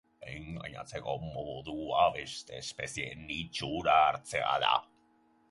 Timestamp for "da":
4.67-4.75